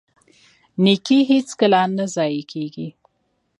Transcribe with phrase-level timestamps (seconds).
[0.83, 2.87] نیکي هیڅکله نه ضایع کیږي.